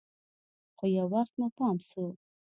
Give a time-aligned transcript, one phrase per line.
[0.77, 2.03] خو يو وخت مو پام سو.